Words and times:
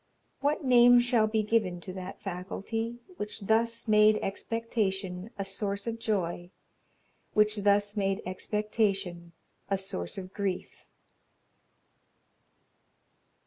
What 0.39 0.63
name 0.63 0.99
shall 0.99 1.27
be 1.27 1.43
given 1.43 1.79
To 1.81 1.93
that 1.93 2.19
faculty, 2.23 2.97
Which 3.17 3.41
thus 3.41 3.87
made 3.87 4.17
expectation 4.23 5.29
A 5.37 5.45
source 5.45 5.85
of 5.85 5.99
joy, 5.99 6.49
Which 7.33 7.57
thus 7.57 7.95
made 7.95 8.23
expectation 8.25 9.33
A 9.69 9.77
source 9.77 10.17
of 10.17 10.33
grief?'" 10.33 10.85